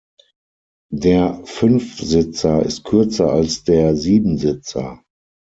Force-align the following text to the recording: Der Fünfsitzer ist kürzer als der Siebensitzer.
Der 0.91 1.43
Fünfsitzer 1.45 2.63
ist 2.63 2.85
kürzer 2.85 3.31
als 3.31 3.65
der 3.65 3.95
Siebensitzer. 3.95 5.03